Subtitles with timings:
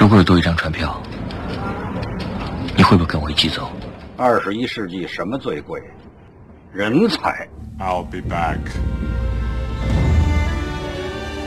[0.00, 0.98] 如果有多一张船票，
[2.74, 3.70] 你会不会跟我一起走？
[4.16, 5.78] 二十一世纪什么最贵？
[6.72, 7.46] 人才。
[7.78, 8.56] I'll be back.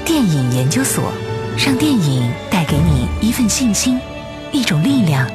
[0.06, 1.12] 电影研究所，
[1.58, 4.00] 让电影带给你一份信心、
[4.52, 5.28] 一种力量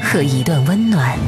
[0.00, 1.18] 和一段温暖。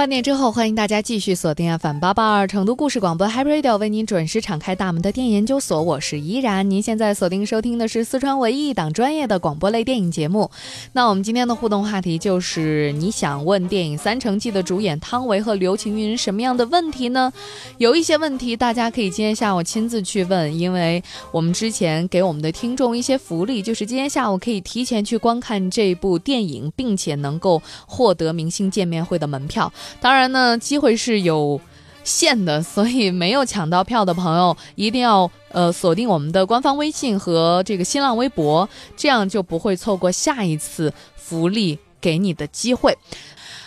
[0.00, 6.70] 半点之后，欢迎大家继续锁定 FM 八八二成都故事广播 Happy Radio，为您准时敞开大门的电影研究所，我是依然。
[6.70, 10.50] 您现在锁定收听的是四川唯一一档专业的广播类电影节目。
[10.94, 17.30] 那我们今天的互动话题就是：你想问电影《三城记》的主演汤唯和刘青云什么样的问题呢？
[17.76, 29.70] 有一些问题大家可以今天下午亲自去问，因为我们之前给我们的听众一些福利，就是今天下午可以提前去观看这部电影，并且能够获得明星见面会的门票。
[29.98, 31.60] 当然呢，机会是有
[32.04, 42.96] 限的，所以没有抢到票的朋友一定要呃锁定我们的官方微信和这个新浪微博，这样就不会错过下一次福利给你的机会。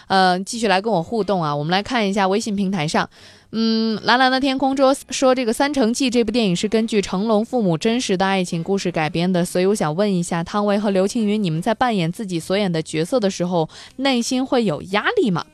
[0.08, 1.56] 呃，继续来跟我互动啊！
[1.56, 3.10] 我们来看一下微信平台上，
[3.52, 15.46] 嗯，蓝蓝的天空说说这个《三城记》这部电影是根据成龙父母真实的爱情故事改编的，所以我想问一下汤唯和刘青云，你们在扮演自己所演的角色的时候，内心会有压力吗？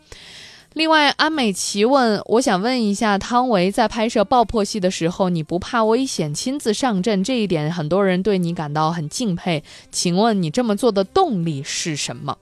[0.79, 9.61] 另外，安美琪问：“我想问一下，汤唯在拍摄爆破戏的时候，你不怕危险，亲自上阵，这一点很多人对你感到很敬佩。
[9.91, 12.37] 请问你这么做的动力是什么？”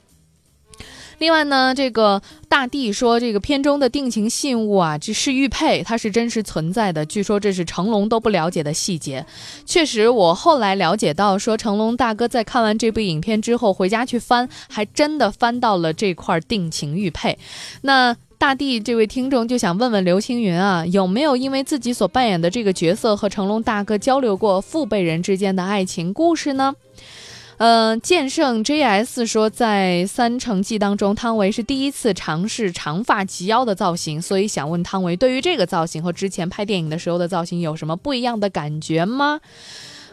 [1.17, 7.03] 另外呢，这个大地说，这个片中的定情信物啊，这是玉佩，它是真实存在的。
[7.03, 9.25] 据说这是成龙都不了解的细节。
[9.65, 17.39] 确实，我后来了解到，说成龙大哥在看完这部影片之后，回家去翻，还真的翻到了这块定情玉佩。
[17.81, 26.75] 那大地这位听众就想问问刘青云啊，有没有因为自己所扮演的这个角色和成龙大哥交流过父辈人之间的爱情故事呢？
[27.57, 39.39] 呃，剑圣 JS 说，在《三城记》当中，汤唯是第一次尝试长发及腰的造型，所以想问汤唯，对于这个造型和之前拍电影的时候的造型有什么不一样的感觉吗？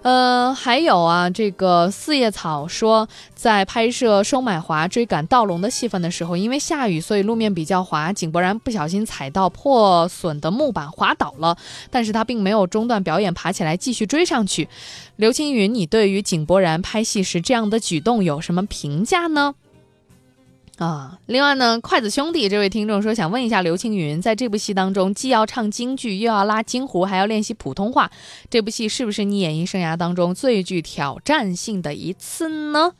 [0.05, 11.57] 呃，还有啊，这个四叶草说，在拍摄收买华追赶盗龙的戏份的时候，因为下雨，所以路面比较滑，井柏然不小心踩到破损的木板滑倒了，
[11.91, 14.69] 但是他并没有中断表演，爬起来继续追上去。
[15.17, 19.55] 刘青云，你对于井柏然拍戏时这样的举动有什么评价呢？
[20.79, 28.11] 啊，另外呢，筷子兄弟这位听众说，想问一下刘青云，在这部戏当中，既要唱京剧，又要拉京胡，还要练习普通话，
[28.51, 32.93] 这部戏是不是你演艺生涯当中最具挑战性的一次呢？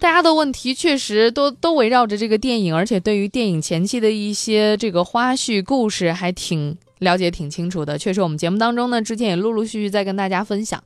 [0.00, 6.76] 大家的问题确实都都围绕着这个电影，而且对于电影前期的一些这个花絮故事还挺。
[7.02, 10.82] 了解挺清楚的，确实，我们节目当中呢，之前也陆陆续续在跟大家分享。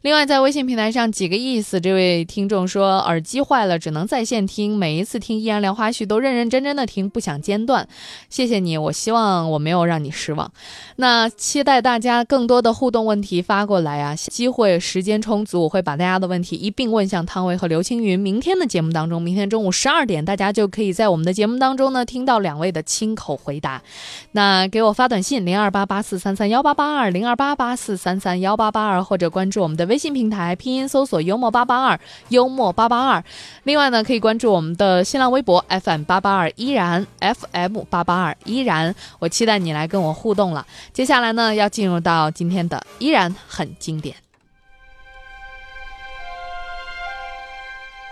[0.00, 7.86] 另外，在微信平台上几个意思，这位听众说耳机坏了，只能在线听，每一次听依然聊花絮都认认真真的听，不想间断。
[8.30, 10.50] 谢谢你，我希望我没有让你失望。
[10.96, 18.18] 那期待大家更多的互动问题发过来啊，机会时间充足，我会把大家的问题一并问向汤唯和刘青云。
[18.18, 23.82] 明天的节目当中，明天中午十二点，大家就可以在我们的节目当中呢听到两位的亲口回答。
[24.32, 25.57] 那给我发短信零。
[25.58, 31.98] 零二八八四三三幺八八二零二八八四三三幺八八二，或者关注我们的微信平台，拼音搜索幽默八八二
[32.28, 33.24] 幽默八八二。
[33.64, 38.94] 另外呢，可以关注我们的新浪微博 FM 八八二依然 FM 八八二依然。
[39.18, 40.64] 我期待你来跟我互动了。
[40.92, 44.14] 接下来呢，要进入到今天的依然很经典。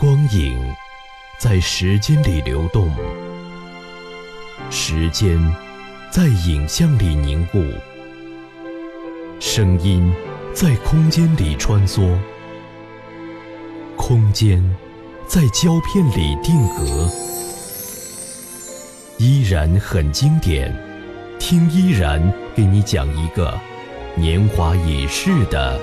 [0.01, 0.75] 光影
[1.39, 2.93] 在时间里流动，
[4.69, 5.66] 时间。
[6.11, 7.63] 在影像里凝固，
[9.39, 10.11] 声音
[10.55, 12.17] 在空间里穿梭，
[13.97, 14.63] 空间
[15.27, 17.11] 在胶片里定格，
[19.19, 20.75] 依然很经典。
[21.39, 23.53] 听依然给你讲一个
[24.15, 25.79] 年华已逝的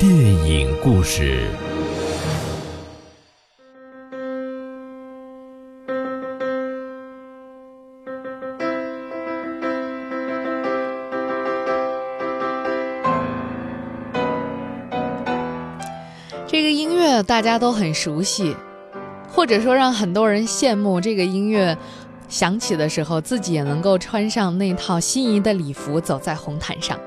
[0.00, 1.48] 电影故事。
[16.56, 18.56] 这个音乐大家都很熟悉，
[19.28, 20.98] 或者说让很多人羡慕。
[20.98, 21.76] 这个音乐
[22.30, 26.98] 响起的时候，自己也能够穿上那套心仪的礼服，走在红毯上。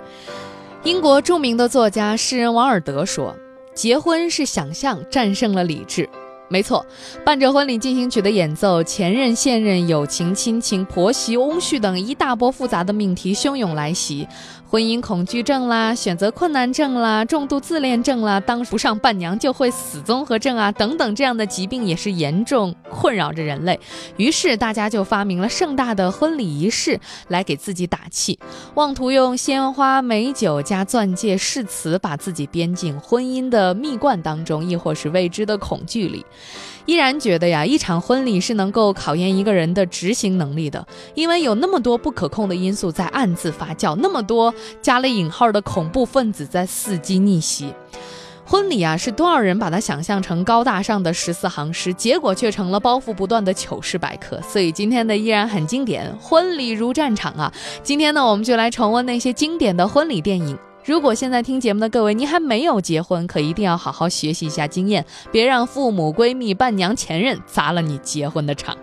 [0.83, 3.35] 英国著名的作家、诗人王尔德说
[3.73, 6.07] ：“结婚是想象战胜了理智。”
[6.49, 6.83] 没错，
[7.23, 14.27] 伴着婚礼进行曲的演奏，前任、现任、友情、亲情、婆媳、翁婿等一大波复杂的命题汹涌来袭。
[14.67, 23.79] 婚姻恐惧症啦，选择困难症啦，重度自恋症啦，当不上伴娘就会死综合症啊，等等这样的疾病也是严重困扰着人类。
[24.17, 26.99] 于是大家就发明了盛大的婚礼仪式
[27.29, 28.37] 来给自己打气，
[28.75, 36.23] 妄图用鲜花、美酒加钻戒誓词，把自己编进婚姻的蜜罐当中，亦或是未知的恐惧里。
[36.85, 47.73] 依然觉得呀，一场婚礼是能够考验一个人的执行能力的，因为有那么多不可控的因素在暗自发酵，那么多加了引号的恐怖分子在伺机逆袭。
[48.43, 54.41] 婚礼啊，是多少人把它想象成高大上的十四行诗，结果却成了包袱不断的糗事百科。
[54.41, 57.53] 所以今天的依然很经典，婚礼如战场啊！
[57.83, 60.57] 今天呢，我们就来重温那些经典的婚礼电影。
[60.83, 68.75] 如果现在听节目的各位，你还没有结婚，可一定要好好学习一下经验，别让父母、闺蜜、伴娘、前任砸了你结婚的场。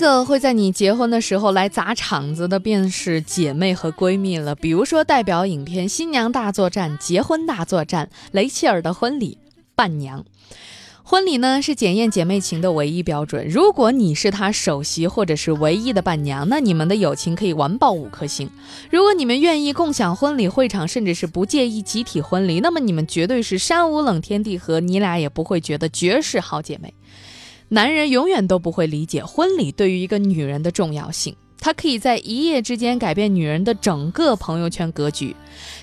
[0.00, 4.54] 个会在你结婚的时候来砸场子的，便是姐妹和闺蜜了。
[4.54, 9.36] 比如说，代表影片《新娘大作战》《结婚大作战》，雷切尔的婚礼，
[9.74, 10.24] 伴娘。
[11.02, 13.46] 婚礼呢是检验姐妹情的唯一标准。
[13.48, 18.48] 如果你是她首席或者是唯一的伴娘，那你们的友情可以完爆五颗星。
[18.90, 26.94] 如果你们愿意共享婚礼会场，甚至是不介意集体婚礼，那么你们绝对是山无冷天地合，你俩也不会觉得绝世好姐妹。
[27.72, 35.36] 男人永远都不会理解婚礼对于一个女人的重要性，它可以在一夜之间改变女人的整个朋友圈格局。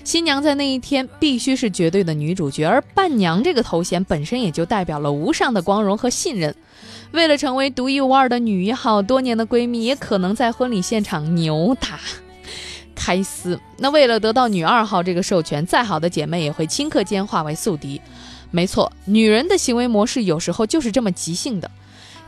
[0.04, 6.54] 新娘在那一天必须是绝对的女主角，而伴娘这个头衔本身也就代表了无上的光荣和信任。
[7.12, 11.98] 为了成为独一无二的女一号，多年的闺蜜也可能在婚礼现场扭打、
[12.94, 13.58] 开撕。
[13.78, 17.98] 那为了得到女二号这个授权，再好的姐妹也会顷刻间化为宿敌。
[18.50, 21.70] 没错，女人的行为模式有时候就是这么即兴的。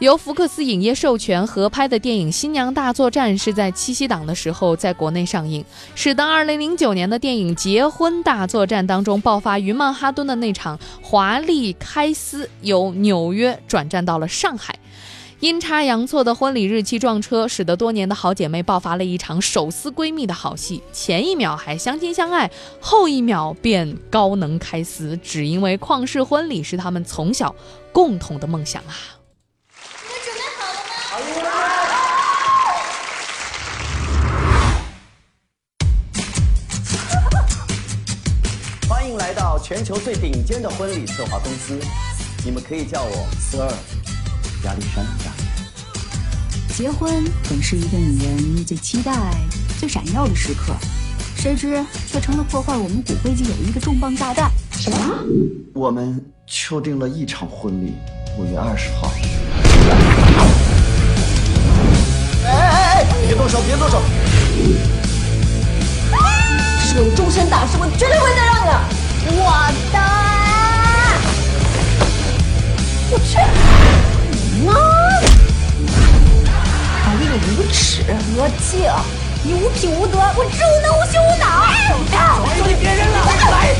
[0.01, 5.63] 由福克斯影业授权合拍的电影《新娘大作战》是在七夕档的时候在国内上映，
[5.95, 14.75] 是当2009年的电影《结婚大作战》当中爆发于曼哈顿的那场华丽开撕由纽约转战到了上海。
[15.41, 20.83] 阴差阳错的婚礼日期撞车，使得多年的好姐妹爆发了一场手撕闺蜜的好戏。
[20.93, 27.55] 前一秒还相亲相爱，后一秒便高能开撕，只因为旷世婚礼是他们从小
[27.91, 28.93] 共同的梦想啊！
[30.03, 31.51] 你们准备好了吗
[38.87, 41.81] 欢迎来到全球最顶尖的婚礼策划公司，
[42.45, 43.73] 你们可以叫我 Sir，
[44.65, 45.30] 压力山大。
[46.81, 49.13] 结婚本是一个女人最期待、
[49.79, 50.75] 最闪耀的时刻，
[51.37, 54.51] 谁知却成了破坏我们骨灰级友谊的重磅炸弹。
[54.79, 54.99] 什么？
[55.75, 57.93] 我们确定了一场婚礼，
[58.39, 59.13] 五月二十号。
[62.47, 63.05] 哎哎哎！
[63.27, 64.01] 别动手，别动手！
[66.81, 68.89] 是我终身大事，我绝对不会再让你了。
[69.37, 69.53] 我
[69.93, 69.99] 的，
[73.13, 73.37] 我去，
[78.41, 78.89] 耻、恶气，
[79.45, 81.45] 你无品无德，我知无能，无羞无恼。
[82.57, 83.17] 兄弟，别扔了，
[83.51, 83.75] 来！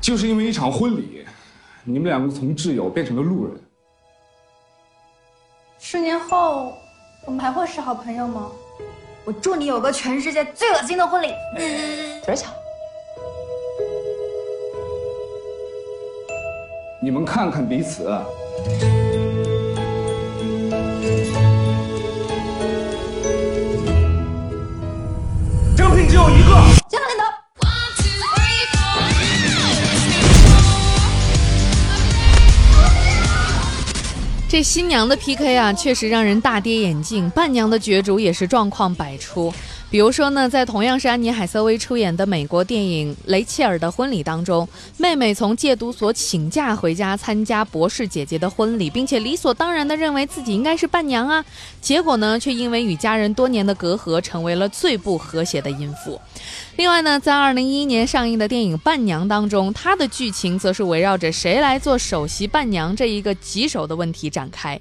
[0.00, 1.24] 就是因为一场婚礼，
[1.82, 3.58] 你们两个从挚友变成了路人。
[5.78, 6.74] 十年后，
[7.24, 8.50] 我们还会是好朋友吗？
[9.24, 11.32] 我祝你有个全世界最恶心的婚礼。
[12.22, 12.48] 嘴巧。
[17.00, 18.10] 你们看看彼此。
[26.08, 26.67] 只有一个。
[34.50, 39.52] 这新娘的 PK 啊，确实让人大跌眼镜；伴娘的角逐也是状况百出。
[39.90, 51.44] 比如说呢，在同样是安妮海瑟薇出演的美国电影《雷切尔的婚礼》当中，妹妹从戒毒所请假回家参加博士姐姐的婚礼，并且理所当然地认为自己应该是伴娘啊，
[51.82, 56.18] 结果呢，却因为与家人多年的隔阂，成为了最不和谐的音符。
[56.76, 64.80] 另外呢，在二零一一年上映的电影《伴娘》当中，它的剧情则是围绕着谁来做首席伴娘这一个棘手的问题展开。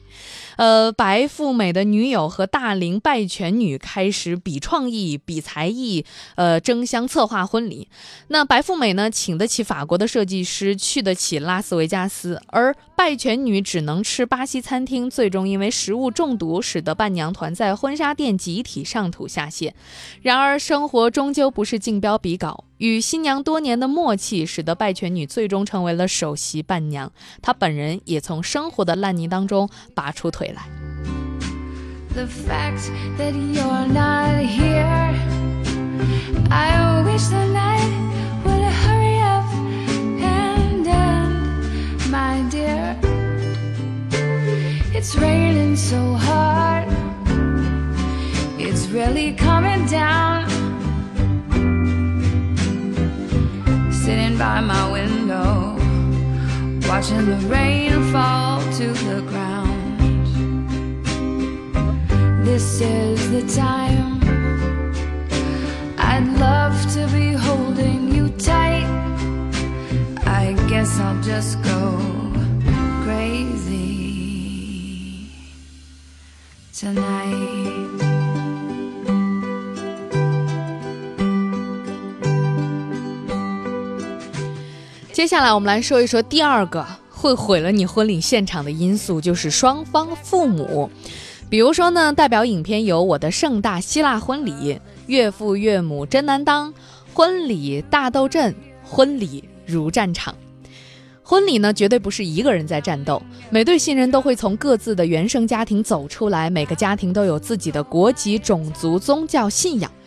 [0.57, 7.87] 呃，白富美的女友和大龄拜权女开始比创意、比才艺，呃，争相策划婚礼。
[8.27, 19.71] 那白富美呢，请得起法国的设计师，去得起拉斯维加斯，而拜权女只能吃巴西餐厅，最终因为食物中毒，使得伴娘团在婚纱店集体上吐下泻。
[20.21, 22.65] 然而，生活终究不是竞标比稿。
[22.77, 27.11] 与新娘多年的默契，使得拜权女最终成为了首席伴娘。
[27.41, 30.63] 她本人也从生活的烂泥当中拔出腿来。
[54.37, 55.75] By my window,
[56.87, 59.97] watching the rain fall to the ground.
[62.45, 64.21] This is the time
[65.97, 68.85] I'd love to be holding you tight.
[70.25, 71.99] I guess I'll just go
[73.03, 73.71] crazy
[76.73, 77.66] tonight.
[85.17, 90.87] 接下来我们来说一说第二个会毁了你婚礼现场的因素，就是双方父母。
[91.49, 94.51] 比如说呢，代表影片有《我的盛大希腊婚礼》，
[95.07, 96.71] 岳父岳母真难当，
[97.15, 100.35] 婚礼大斗阵，婚礼如战场。
[101.23, 103.19] 婚礼呢，绝对不是一个人在战斗，
[103.49, 109.91] 每对新人都会从各自的原生家庭走出来，每个家庭都有自己的国籍、种族、宗教信仰。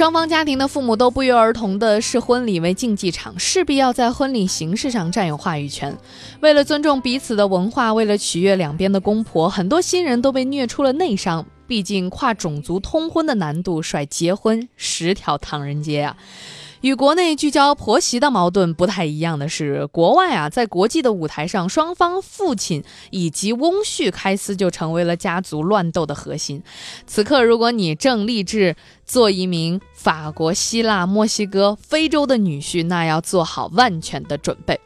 [0.00, 5.94] 双方家庭的父母都不约而同的视婚礼为竞技场，势必要在婚礼形式上占有话语权。
[6.40, 11.44] 为了尊重彼此的文化，为了取悦两边的公婆，很多新人都被虐出了内伤。
[11.66, 16.16] 毕竟跨种族通婚的难度甩结婚十条唐人街啊！
[16.80, 26.62] 与国内聚焦婆媳的矛盾不太一样的是，国外啊，在国际的舞台上，双方父亲以及翁婿开撕就成为了家族乱斗的核心。
[27.06, 28.74] 此刻，如果你正立志
[29.10, 34.78] 做一名法国、希腊、墨西哥、非洲的女婿，那要做好万全的准备。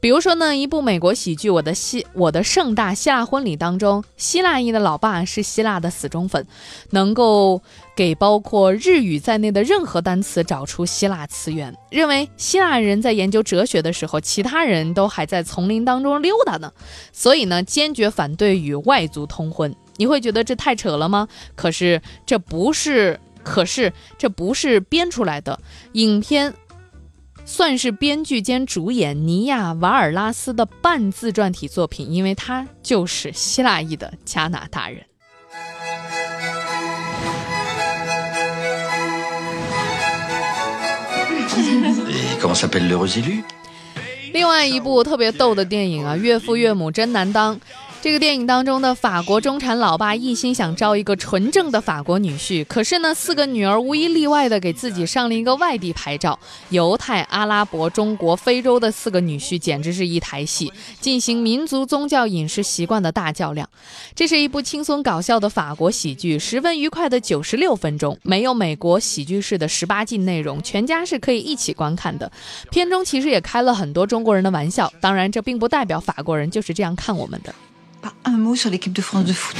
[0.00, 6.46] 比如说呢，一部美国喜剧《我的希我的盛大希腊婚礼》当中，希腊裔的老爸是希腊的死忠粉，
[6.90, 7.62] 能够
[7.96, 16.70] 给包括日语在内的任何单词找出希腊词源，认为希腊人在研究哲学的时候，其他人都还在丛林当中溜达呢，
[17.14, 19.74] 所以呢，坚决反对与外族通婚。
[19.96, 21.28] 你会觉得这太扯了吗？
[21.54, 25.60] 可是这不是，可是这不是编出来的，
[25.92, 26.54] 影片。
[27.46, 35.04] 算是编剧兼主演尼亚瓦尔拉斯的半自传体作品，因为他就是希腊裔的加拿大人。
[44.32, 47.56] 另外一部特别逗的电影啊，《岳父岳母真难当》。
[48.02, 56.38] 这个电影当中的法国中产老爸一心想招一个纯正的法国女婿，可是呢，四个女儿无一例外的给自己上了一个外地牌照，
[56.70, 63.68] 犹太、阿拉伯、中国、非洲的四个女婿简直是一台戏，进行民族、宗教、饮食习惯的大较量。
[64.14, 72.32] 这是一部轻松搞笑的法国喜剧，十分愉快的九十六分钟，没有美国喜剧式的十八禁内容，全家是可以一起观看的。
[72.70, 77.54] 片中其实也开了很多中国人的玩笑，当然这并不代表法国人就是这样看我们的。
[78.01, 79.55] Pas un mot sur l'équipe de France de foot.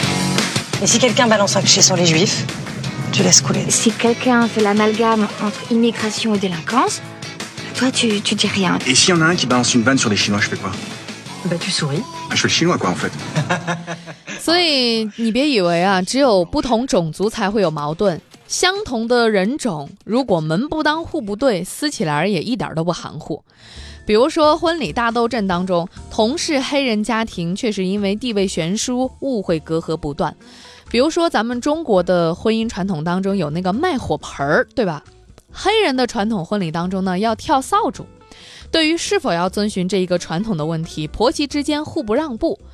[0.81, 2.45] Et si quelqu'un balance un cliché sur les juifs,
[3.11, 3.65] tu laisses couler.
[3.69, 7.01] Si quelqu'un fait l'amalgame entre immigration et délinquance,
[7.75, 8.77] toi tu, tu dis rien.
[8.85, 10.57] Et s'il y en a un qui balance une vanne sur les Chinois, je fais
[10.57, 10.71] quoi
[11.45, 12.01] Bah tu souris.
[12.31, 13.11] Je fais le chinois quoi en fait.
[14.39, 23.43] 所以你别以为啊，只有不同种族才会有矛盾，相同的人种如果门不当户不对，撕起来也一点都不含糊。
[24.10, 30.36] 比如说《婚礼大斗阵》当中，同是黑人家庭，却是因为地位悬殊，误会隔阂不断。
[30.90, 35.04] 比如说咱们中国的婚姻传统当中有那个卖火盆儿，对吧？
[35.52, 38.04] 黑人的传统婚礼当中呢，要跳扫帚。
[38.72, 42.58] 对于是否要遵循这一个传统的问题，婆媳之间互不让步。《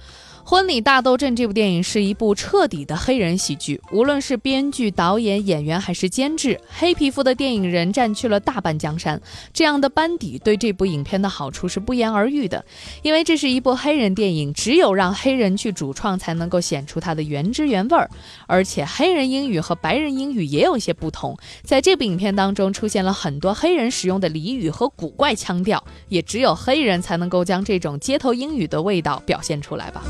[0.48, 9.20] 婚礼大斗阵》这部电影是一部彻底的黑人喜剧，无论是编剧、导演、演员还是监制，黑皮肤的电影人占据了大半江山。
[9.52, 12.64] 这样的班底对这部影片的好处是不言而喻的，
[13.02, 18.08] 因为这是一部黑人电影，只有让黑人去主创，才能够显出它的原汁原味儿。
[18.46, 30.04] 而且黑人英语和白人英语也有一些不同，在这部影片当中出现了很多黑人使用的俚语和古怪腔调，也只有黑人才能够将这种街头英语的味道表现出来吧。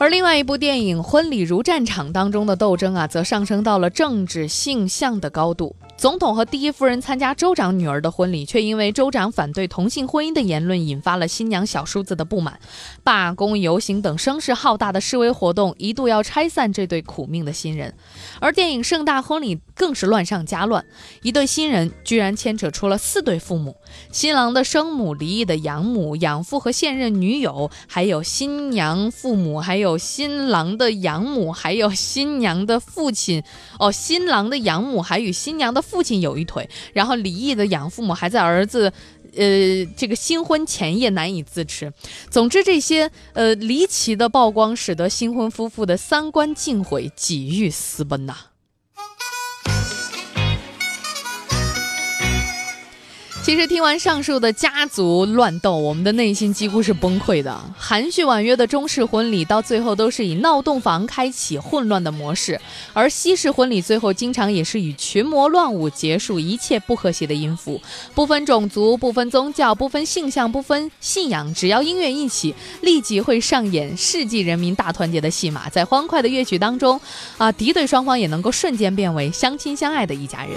[0.00, 5.76] 而另外一部电影《婚礼如战场》当中的斗争啊，则上升到了政治性向的高度。
[5.98, 12.58] 总统和第一夫人参加州长女儿的婚礼，却因为州长反对同性婚姻的言论，引发了新娘小叔子的不满，
[13.04, 17.92] 罢工、游行等声势浩大的示威活动，一度要拆散这对苦命的新人。
[18.40, 20.84] 而电影《盛大婚礼》更是乱上加乱，
[21.22, 23.76] 一对新人居然牵扯出了四对父母：
[24.12, 33.42] 新郎的生母、离异的养母、养父和现任女友，还有新娘父母，还有新郎的养母，还有新娘的父亲。
[33.78, 35.80] 哦，新郎的养母还与新娘的。
[35.80, 38.92] 父亲有一腿，然后离异的养父母还在儿子，
[39.34, 41.90] 呃，这个新婚前夜难以自持。
[42.30, 48.49] 总之，这些呃离奇的曝光，使得新婚夫妇的三观尽毁，几欲私奔呐。
[53.50, 57.60] 其实听完上述的家族乱斗，我们的内心几乎是崩溃的。
[57.76, 62.54] 含蓄婉约的中式婚礼，到最后都是以闹洞房开启混乱的模式；
[62.92, 67.82] 而西式婚礼最后经常也是以群魔乱舞结束一切不和谐的音符。
[68.14, 75.68] 不分种族、不分宗教、不分性向、不分信仰，只要音乐一起，立即会上演世纪人民大团结的戏码。
[75.68, 77.00] 在欢快的乐曲当中，
[77.36, 80.56] 啊，敌对双方也能够瞬间变为相亲相爱的一家人。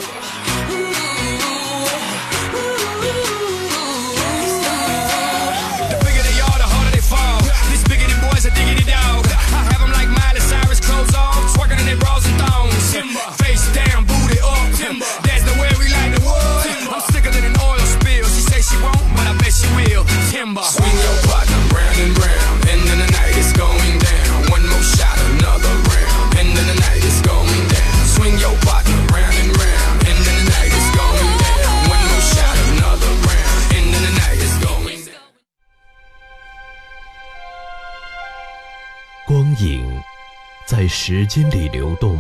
[41.06, 42.18] 时间里流动，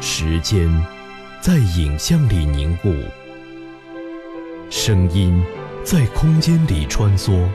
[0.00, 0.68] 时间
[1.40, 2.92] 在影像里凝固，
[4.70, 5.40] 声音
[5.84, 7.46] 在空间里穿梭，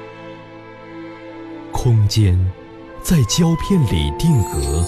[1.70, 2.40] 空间
[3.04, 4.86] 在胶片里定格，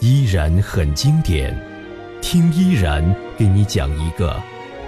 [0.00, 1.56] 依然很经典。
[2.20, 4.36] 听依然给你讲一个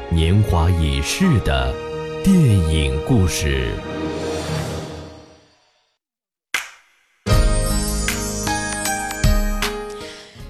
[0.08, 1.72] 年华已逝的
[2.24, 3.68] 电影故事。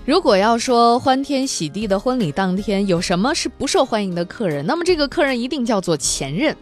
[0.06, 6.56] 如果要说欢天喜地的婚礼当天有什么是不受欢迎的客人，那么这个客人一定叫做前任。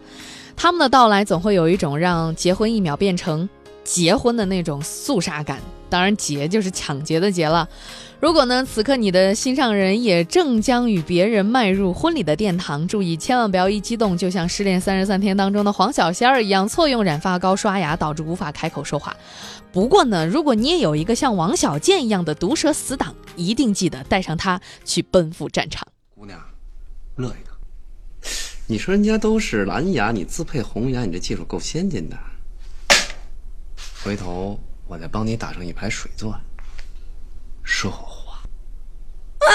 [0.57, 3.48] 他们的到来总会有一种让结婚一秒变成
[3.85, 5.61] 结婚的那种肃杀感。
[5.88, 7.68] 当然，劫就是抢劫的劫了。
[8.20, 19.16] 如果呢，此刻你的心上人也正将与别人迈入婚礼的殿堂，注意千万不要一激动，就像失恋三十三天当中的黄小仙儿一样，错用染发膏刷牙，导致无法开口说话。
[19.70, 25.87] 不过呢，如果你也有一个像王小贱一样的毒舌死党，一定记得带上他去奔赴战场。
[26.16, 26.40] 姑娘，
[27.16, 28.29] 乐一个。
[28.66, 32.16] 你说人家都是蓝牙，你自配红牙，你这技术够先进的。
[34.03, 36.33] 回头我再帮你打上一排水钻。
[37.62, 38.40] 说话。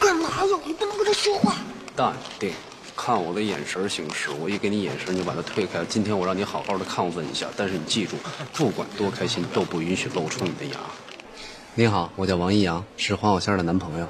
[0.00, 0.42] 干嘛呀？
[0.64, 1.54] 你不能跟他说话。
[1.94, 2.54] 淡定，
[2.96, 4.30] 看我的眼神行事。
[4.30, 5.84] 我一给你眼神，你就把它推开。
[5.84, 8.16] 今天我让你好好的亢奋一下，但是你记住，
[8.54, 10.78] 不管多开心，都不允许露出你的牙。
[11.74, 14.08] 你好，我叫王一阳，是黄小仙的男朋友。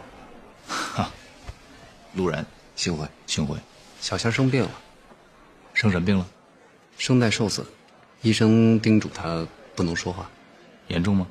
[0.69, 1.11] 哈，
[2.15, 3.57] 路人，幸会，幸会。
[4.01, 4.71] 小仙生病了，
[5.83, 6.25] 生什么病了？
[6.97, 7.67] 声带受损，
[8.21, 10.31] 医生叮嘱他不能说话。
[10.87, 11.27] 严重吗？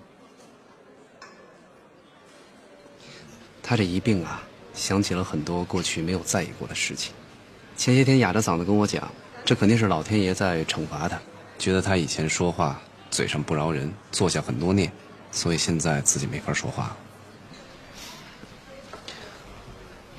[3.64, 7.14] 他这一病啊，想起了很多过去没有在意过的事情。
[7.78, 9.10] 前些天哑着嗓子跟我讲，
[9.46, 11.18] 这肯定是老天爷在惩罚他，
[11.58, 12.78] 觉得他以前说话
[13.10, 14.92] 嘴上不饶人，做下很多孽，
[15.32, 16.94] 所以现在自己没法说话。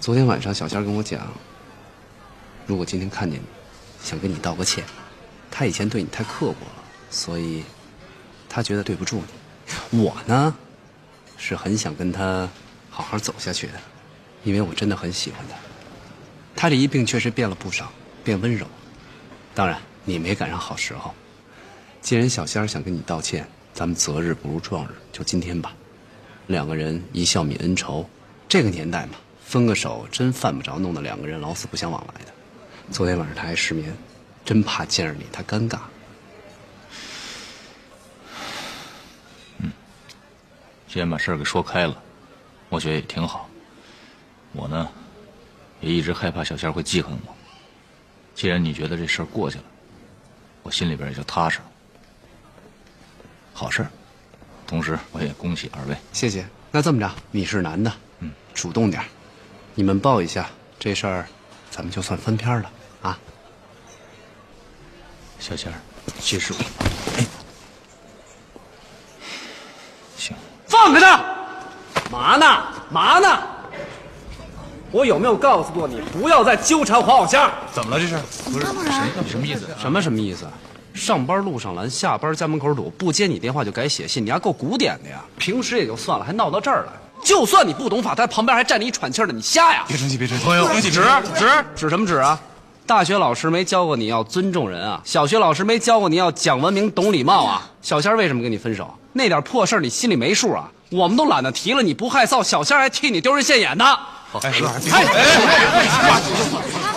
[0.00, 1.30] 昨天晚上小仙跟我讲，
[2.66, 3.44] 如果今天看见你，
[4.02, 4.84] 想跟你道个歉。
[5.50, 7.62] 他以前对你太刻薄了，所以
[8.48, 9.22] 他觉得对不住
[9.90, 10.02] 你。
[10.02, 10.54] 我呢，
[11.36, 12.48] 是很想跟他
[12.90, 13.74] 好好走下去的，
[14.44, 15.54] 因为我真的很喜欢他。
[16.54, 17.92] 他这一病确实变了不少，
[18.24, 18.66] 变温柔。
[19.54, 21.14] 当然，你没赶上好时候。
[22.00, 25.74] 既然小仙儿想跟你道歉，咱们择日不如撞日，就今天吧。
[26.48, 28.08] 两个人一笑泯恩仇，
[28.48, 29.12] 这个年代嘛。
[29.44, 32.32] 分个手真犯不着，弄得两个人老死不相往来的。
[32.92, 33.96] 昨天晚上他还失眠，
[34.44, 35.78] 真怕见着你他尴尬。
[39.58, 39.72] 嗯，
[40.86, 41.96] 既然把事儿给说开了，
[42.68, 43.48] 我觉得也挺好。
[44.52, 44.86] 我呢，
[45.80, 47.34] 也一直害怕小仙会记恨我。
[48.34, 49.64] 既然你觉得这事儿过去了，
[50.62, 51.64] 我心里边也就踏实了。
[53.54, 53.86] 好事，
[54.66, 55.96] 同时我也恭喜二位。
[56.12, 56.46] 谢谢。
[56.70, 59.02] 那这么着，你是男的，嗯，主动点。
[59.74, 61.26] 你们抱一下，这事儿，
[61.70, 62.70] 咱们就算翻篇了
[63.02, 63.18] 啊！
[65.38, 65.76] 小仙儿，
[66.20, 66.54] 接受。
[67.18, 67.26] 哎，
[70.16, 70.36] 行，
[70.66, 71.24] 放开他！
[72.10, 72.46] 嘛呢？
[72.90, 73.38] 嘛呢？
[74.92, 77.50] 我有没有告诉过你，不要再纠缠黄小仙？
[77.72, 78.00] 怎么了？
[78.00, 78.16] 这是？
[78.50, 79.00] 不是谁？
[79.24, 79.66] 你什么意思？
[79.80, 80.46] 什么什么意思？
[80.94, 85.24] 上班路上拦，下班家门口堵，不接你电话就改写信，你还够古典的呀！
[85.38, 86.92] 平时也就算了，还闹到这儿来。
[87.24, 89.84] 就算你不懂法，他旁边还站着一喘气的，你瞎呀？
[89.88, 90.44] 别生气，别生气。
[90.44, 92.38] 朋友，指指指什么指啊？
[92.86, 95.00] 大学老师没教过你要尊重人啊？
[95.04, 97.70] 小学老师没教过你要讲文明、懂礼貌啊？
[97.80, 98.92] 小仙儿为什么跟你分手？
[99.12, 100.68] 那点破事儿你心里没数啊？
[100.90, 103.84] 我们都懒得提了，你不害臊，小仙儿还替你丢人现眼呢。
[104.42, 104.52] 哎，
[104.90, 106.22] 哎哎！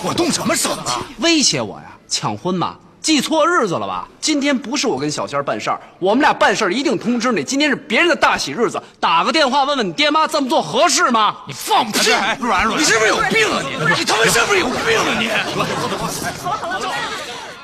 [0.03, 0.83] 我动什么手了？
[1.19, 1.85] 威胁我呀？
[2.07, 2.75] 抢婚吗？
[3.05, 4.07] 记错日子了吧？
[4.19, 7.43] 今天不是我跟小仙办事儿，我们俩办事儿一定通知你。
[7.43, 11.35] 今天是别人的大喜日子，打个电话问问你爹妈这么做合适吗？
[11.45, 12.09] 你放屁！
[12.39, 13.75] 软软，你是不是有病啊你？
[13.95, 15.29] 你他妈是不是有病啊你？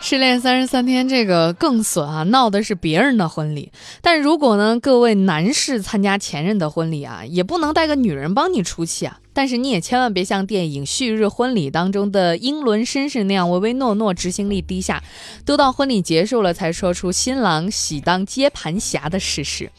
[0.04, 2.24] 失恋三十三天，这个更损啊！
[2.24, 9.20] 闹的是别人的婚礼，但如果呢，各位男士参加前任的婚礼啊，也不能带个女人帮你出气啊。
[9.32, 15.02] 但是你也千万别像电影《旭日婚礼》当中的英伦绅士那样唯唯诺诺、执行力低下，
[15.46, 19.72] 都到婚礼结束了才说出新郎喜当接盘侠的事实。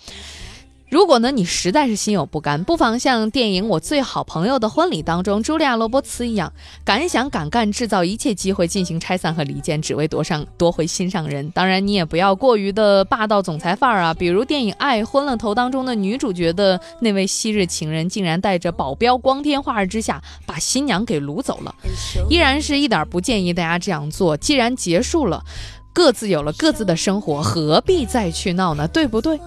[0.93, 6.53] 如果呢，你实在是心有不甘，不妨像电影《我最好朋友的婚礼》当中茱莉亚·罗伯茨一样，
[6.85, 11.51] 敢想敢干，制造一切机会进行拆散和离间，只为夺上夺回心上人。
[11.53, 21.75] 当然，你也不要过于的霸道总裁范儿啊，比如电影《爱昏了头》当中的女主角的那位昔日情人，竟然带着保镖光天化日之下把新娘给掳走了。
[22.29, 24.37] 依然是一点不建议大家这样做。
[24.37, 25.43] 既然结束了，
[25.95, 28.87] 各自有了各自的生活，何必再去闹呢？
[28.87, 29.41] 对不对？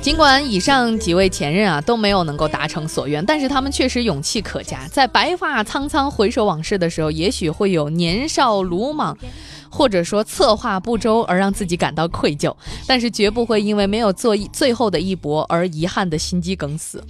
[0.00, 4.86] 尽管以上几位前任啊都没有能够达成所愿，但是他们确实勇气可嘉。
[4.88, 9.16] 在白发苍苍回首往事的时候，也许会有年少鲁莽。
[9.74, 12.54] 或者说策划不周而让自己感到愧疚，
[12.86, 17.02] 但是绝不会因为没有做最后的一搏而遗憾的心肌梗死。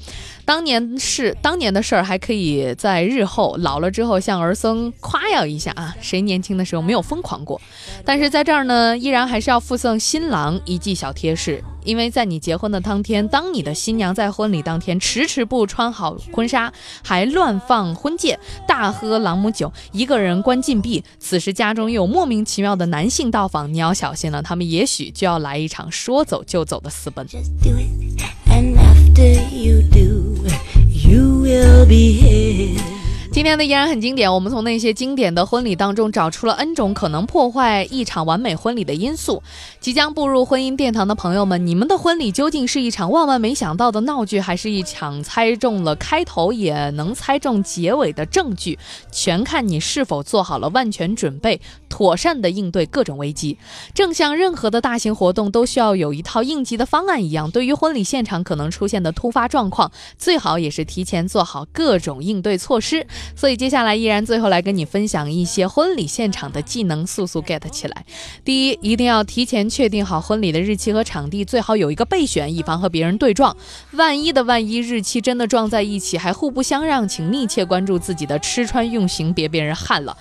[0.46, 5.94] 当年是当年的事儿，还可以在日后老了之后向儿孙夸耀一下啊！
[6.00, 7.60] 谁年轻的时候没有疯狂过？
[8.02, 11.62] 但是在这儿呢，依然还是要附赠新郎一记小贴士。
[11.84, 16.72] 因为在你结婚的当天，当你的新娘在婚礼当天迟迟不穿好婚纱，
[17.04, 27.26] 还乱放婚戒，大喝朗姆酒，一个人关禁闭，此时家中又有莫名其妙的男性到访，你要小心了，他们也许就要来一场说走就走的私奔。
[27.26, 30.44] Just do it, and after you do,
[30.88, 32.93] you will be here.
[33.34, 34.32] 今天的依然很经典。
[34.32, 39.42] 我们从那些经典的婚礼当中找出了 N 种可能破坏一场完美婚礼的因素。
[39.80, 48.78] 即将步入婚姻殿堂的朋友们，你们的婚礼究竟是一场万万没想到的闹剧，还是一场猜中了开头也能猜中结尾的正剧？
[49.10, 53.58] 全看你是否做好了万全准备，妥善的应对各种危机。
[53.92, 63.04] 正像任何的大型活动都需要有一套应急的方案一样，对于婚礼现场可能出现的突发状况，最好也是提前做好各种应对措施。
[63.36, 68.04] 所以接下来依然最后来跟你分享一些婚礼现场的技能，速速 get 起来。
[68.44, 73.56] 第一，一定要提前确定好婚礼的日期和场地，最好有一个备选，以防和别人对撞。
[73.92, 80.16] 万一的万一，日期真的撞在一起，还互不相让，请密切关注自己的吃穿用行，别被人害了，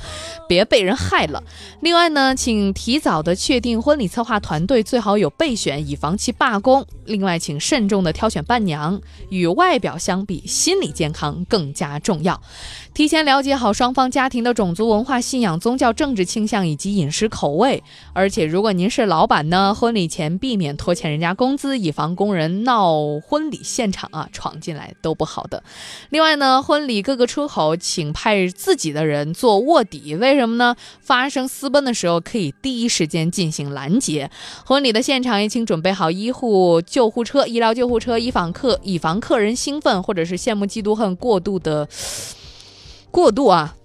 [0.47, 1.43] 别被人害了。
[1.81, 6.85] 另外呢，请提早的确定婚礼策划团队，最好有备选，以防其罢工。
[7.05, 12.41] 另外，请慎重的挑选伴娘，与外表相比，心理健康更加重要。
[12.93, 17.83] 提前了解好双方家庭的种族文化、信仰、宗教、政治倾向以及饮食口味。
[18.13, 25.63] 而且，如果您是老板呢，婚礼前避免拖欠人家工资，以防工人闹婚礼现场啊闯进来都不好的。
[26.11, 30.75] 另外呢，婚礼各个出口请派自己的人做卧底，为什么呢？
[31.01, 34.29] 发生私奔的时候可以第一时间进行拦截。
[34.65, 41.89] 婚礼的现场也请准备好医护救护车、医疗救护车，以防客以防客人兴奋或者是羡慕嫉妒恨过度的
[43.13, 43.75] 过度啊。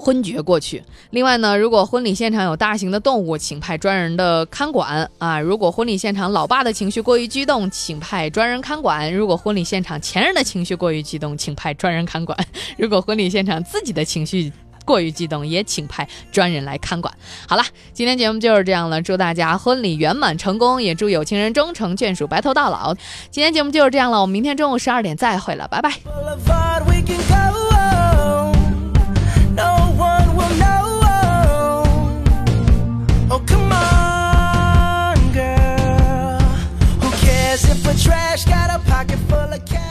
[0.00, 0.84] 昏厥过去。
[1.10, 5.40] 另外呢，如果婚礼现场有大型的动物，请派专人的看管啊。
[5.40, 9.12] 如果婚礼现场老爸的情绪过于激动，请派专人看管。
[9.12, 12.38] 如果婚礼现场前任的情绪过于激动，请派专人看管。
[12.76, 14.52] 如果婚礼现场自己的情绪
[14.84, 17.12] 过于激动，也请派专人来看管。
[17.48, 22.94] 好了，今天节目就是这样了，祝大家婚礼圆满成功，也祝有情人终成眷属，白头到老。
[23.32, 25.90] 今天节目就是这样了，我们明天中午十二点再会了，拜拜。
[39.66, 39.87] Can't.